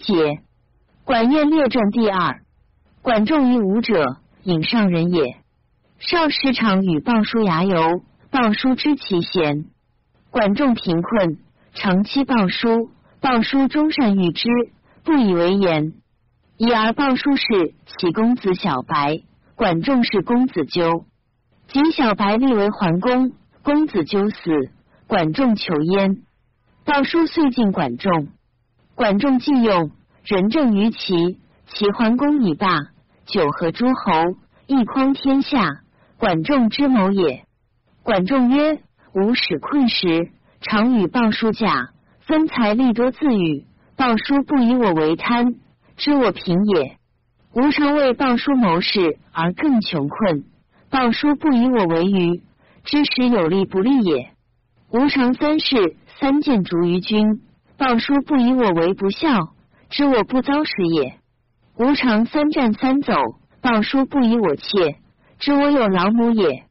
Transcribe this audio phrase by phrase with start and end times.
[0.00, 0.40] 解，
[1.04, 2.40] 管晏列传第二。
[3.02, 5.36] 管仲于武者，隐上人也。
[5.98, 9.66] 少时常与鲍叔牙游，鲍叔知其贤。
[10.30, 11.38] 管仲贫困，
[11.74, 12.90] 长期鲍叔，
[13.20, 14.48] 鲍叔终善遇之，
[15.04, 15.92] 不以为言。
[16.56, 19.22] 已而鲍叔是其公子小白，
[19.56, 21.04] 管仲是公子纠。
[21.68, 23.32] 及小白立为桓公，
[23.62, 24.70] 公子纠死，
[25.06, 26.22] 管仲求焉。
[26.84, 28.28] 鲍叔遂进管仲，
[29.00, 29.92] 管仲既用，
[30.24, 32.80] 仁政于齐，齐桓公以霸，
[33.24, 34.36] 九合诸侯，
[34.66, 35.80] 一匡天下。
[36.18, 37.44] 管仲之谋也。
[38.02, 38.78] 管仲曰
[39.16, 40.28] ：“吾使困时，
[40.60, 41.88] 常与鲍叔假，
[42.26, 43.64] 分财利多自与。
[43.96, 45.54] 鲍叔不以我为贪。”
[45.96, 46.98] 知我贫也，
[47.54, 50.44] 吾常为鲍叔谋事而更穷困。
[50.90, 52.42] 鲍叔不以我为愚，
[52.84, 54.32] 知时有利不利也。
[54.90, 57.40] 吾常三事三见逐于君，
[57.80, 59.54] 鲍叔不以我为不孝，
[59.88, 61.14] 知我不遭时也。
[61.78, 63.14] 吾常三战三走，
[63.62, 64.96] 鲍叔不以我怯，
[65.38, 66.64] 知我有老母也。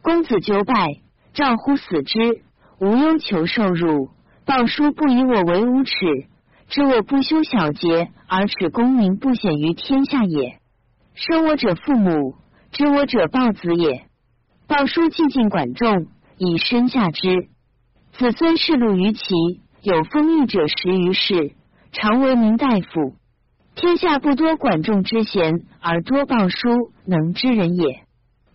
[0.00, 1.02] 公子纠败，
[1.34, 2.40] 赵乎死之，
[2.80, 4.08] 无忧求受辱。
[4.46, 5.92] 鲍叔不以我为无耻。
[6.68, 10.58] 知我不修小节，而耻功名不显于天下也。
[11.12, 12.34] 生我者父母，
[12.72, 14.06] 知我者豹子也。
[14.66, 16.06] 鲍叔既进管仲，
[16.38, 17.50] 以身下之。
[18.14, 19.20] 子孙世禄于齐，
[19.86, 21.52] 有封邑者十余世，
[21.92, 23.14] 常为民大夫。
[23.76, 26.56] 天下不多管仲之贤，而多鲍叔
[27.04, 28.00] 能知人也。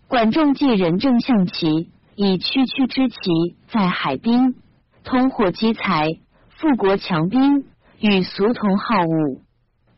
[0.09, 3.15] 管仲既仁政象齐，以区区之齐
[3.71, 4.55] 在海滨，
[5.05, 6.09] 通货积财，
[6.49, 7.63] 富国强兵。
[8.01, 9.41] 与俗同好恶，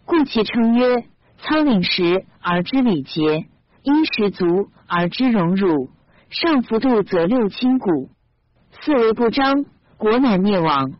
[0.06, 1.06] 故其称曰：
[1.40, 3.48] 仓廪实而知礼节，
[3.82, 5.90] 衣食足而知荣辱。
[6.30, 8.12] 上浮度则六亲古，
[8.82, 9.66] 四维不张，
[9.98, 10.92] 国乃灭亡。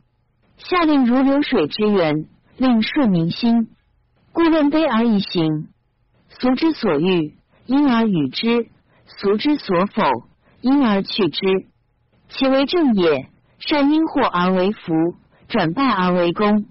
[0.58, 3.70] 下令如流水之源，令顺民心。
[4.32, 5.68] 故论卑而易行，
[6.30, 8.70] 俗之所欲，因而与之；
[9.06, 10.04] 俗之所否，
[10.62, 11.40] 因而去之。
[12.30, 13.30] 其为正也。
[13.60, 15.16] 善因祸而为福，
[15.48, 16.66] 转败而为功。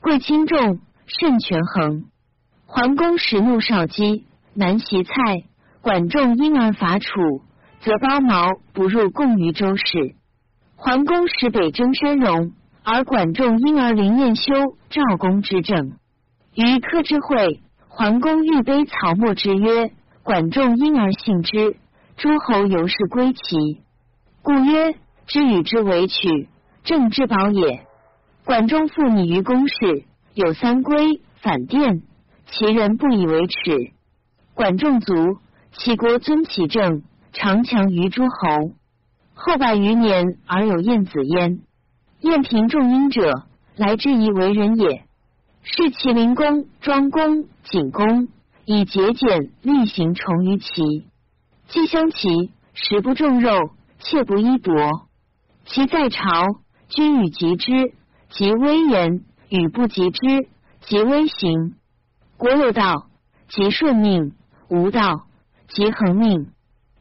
[0.00, 2.04] 贵轻重，慎权衡。
[2.64, 4.24] 桓公时怒少姬，
[4.54, 5.12] 难袭蔡。
[5.82, 7.42] 管仲因而伐楚，
[7.80, 10.14] 则包茅不入贡于周氏。
[10.76, 12.52] 桓公时北征山戎，
[12.84, 14.52] 而管仲因而临燕修
[14.90, 15.92] 赵公之政。
[16.54, 21.76] 于柯之会，桓公欲卑曹沫之曰：“管仲因而信之，
[22.16, 23.80] 诸侯由是归齐。
[24.42, 24.94] 故曰：
[25.26, 26.48] 知与之为取，
[26.84, 27.86] 政之宝也。”
[28.44, 30.04] 管仲复拟于公事，
[30.34, 32.02] 有三归反殿，
[32.46, 33.92] 其人不以为耻。
[34.54, 35.14] 管仲卒，
[35.72, 38.72] 齐国尊其政，长强于诸侯。
[39.34, 41.60] 后百余年而有晏子焉。
[42.22, 43.46] 晏平仲殷者，
[43.76, 45.04] 来之以为人也。
[45.64, 48.28] 是齐灵公、庄公、景公
[48.64, 51.08] 以节俭厉行崇于齐。
[51.66, 55.06] 既相齐，食不重肉，切不衣帛。
[55.64, 56.46] 其在朝，
[56.88, 57.92] 君与及之。
[58.30, 60.46] 及威严，与不及之；
[60.80, 61.74] 及威行，
[62.38, 63.08] 国有道；
[63.48, 64.32] 及顺命，
[64.68, 65.26] 无道；
[65.68, 66.46] 及恒命，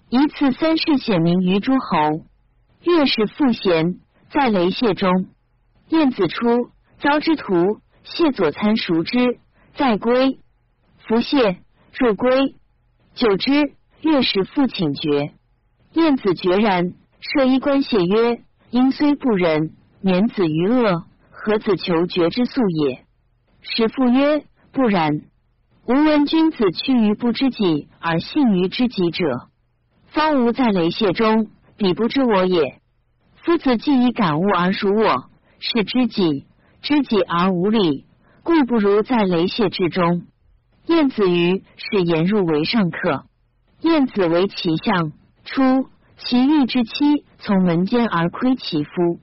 [0.09, 2.25] 以此三事显明于诸侯。
[2.83, 3.99] 越是复贤，
[4.31, 5.27] 在雷谢中。
[5.89, 6.71] 晏子出，
[7.01, 9.39] 遭之徒，谢左参熟之，
[9.75, 10.39] 在归。
[11.07, 11.57] 弗谢，
[11.99, 12.55] 入归。
[13.13, 15.33] 久之，越是复请绝。
[15.93, 18.41] 晏子决然，设衣冠谢曰
[18.71, 23.03] ：“因虽不仁，免子于恶。”何子求绝之素也？
[23.61, 25.23] 使父曰：不然。
[25.87, 29.25] 吾闻君子屈于不知己而信于知己者，
[30.09, 32.80] 方无在雷泄中，彼不知我也。
[33.43, 35.29] 夫子既以感悟而属我，
[35.59, 36.45] 是知己；
[36.81, 38.05] 知己而无礼，
[38.43, 40.27] 故不如在雷泄之中。
[40.85, 43.25] 晏子于是言入为上客。
[43.81, 45.11] 晏子为其相，
[45.43, 49.19] 初其欲之妻从门间而窥其夫，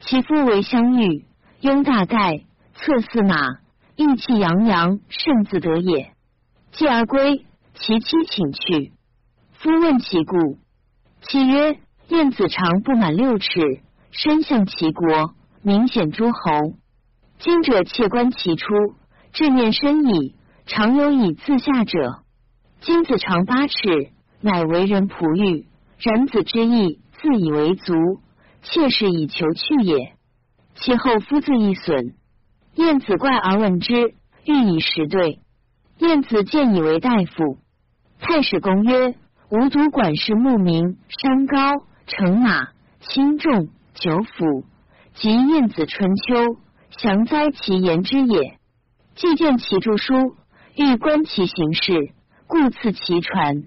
[0.00, 1.24] 其夫为相遇。
[1.60, 2.44] 拥大盖，
[2.74, 3.34] 侧驷马，
[3.96, 6.12] 意气洋洋，甚自得也。
[6.70, 7.44] 继而归，
[7.74, 8.92] 其妻请去。
[9.54, 10.58] 夫问其故，
[11.22, 13.82] 妻曰：晏子长不满六尺，
[14.12, 16.72] 身向齐国，明显诸侯。
[17.38, 18.66] 今者窃观其出，
[19.32, 20.34] 志念深矣，
[20.64, 22.22] 常有以自下者。
[22.80, 23.74] 今子长八尺，
[24.40, 25.66] 乃为人仆欲。
[25.98, 27.92] 然子之意，自以为足，
[28.62, 30.14] 妾是以求去也。
[30.76, 32.14] 其后夫自亦损。
[32.74, 34.14] 晏子怪而问之，
[34.46, 35.40] 欲以实对。
[35.98, 37.58] 晏子见以为大夫。
[38.18, 39.14] 太史公曰：
[39.50, 42.68] 吾独管事牧民，山高，乘马，
[43.00, 44.64] 轻重，九府，
[45.14, 46.56] 及晏子春秋，
[46.90, 48.58] 详哉其言之也。
[49.14, 50.34] 既见其著书，
[50.74, 52.14] 欲观其行事，
[52.46, 53.64] 故赐其传。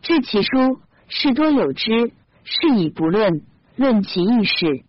[0.00, 2.12] 至其书，事多有之，
[2.44, 3.42] 是以不论，
[3.74, 4.84] 论其意事。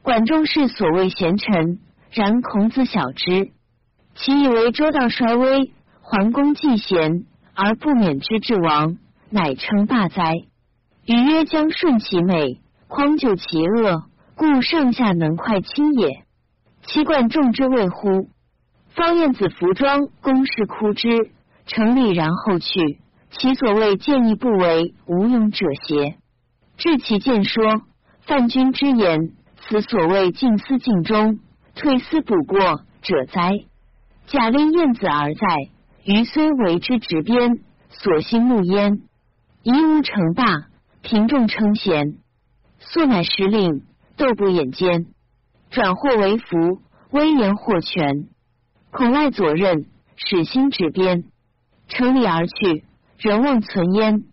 [0.00, 1.78] 管仲是所谓贤臣，
[2.10, 3.50] 然孔子晓之。
[4.14, 8.96] 其以为周道衰微，桓公既贤，而不免之至亡，
[9.28, 10.46] 乃称霸哉。
[11.10, 14.04] 禹曰：将顺其美，匡救其恶，
[14.36, 16.22] 故上下能快亲也。
[16.86, 18.28] 其冠众之谓乎？
[18.90, 21.32] 方晏子服装，公事哭之，
[21.66, 23.00] 成立然后去。
[23.32, 26.14] 其所谓见义不为，无勇者邪？
[26.76, 27.82] 至其见说，
[28.20, 29.32] 犯君之言，
[29.62, 31.40] 此所谓静思静中，
[31.74, 32.60] 退思补过
[33.02, 33.50] 者哉？
[34.28, 35.40] 假令晏子而在，
[36.04, 37.58] 余虽为之执鞭，
[37.88, 39.00] 所兴怒焉。
[39.64, 40.69] 夷吾成霸，
[41.02, 42.18] 平众称贤，
[42.78, 43.82] 素乃时令，
[44.16, 45.06] 斗不掩奸，
[45.70, 48.28] 转祸为福，威严获全。
[48.90, 49.86] 孔赖左任，
[50.16, 51.24] 使心指鞭，
[51.88, 52.84] 乘礼而去，
[53.18, 54.24] 人望存焉。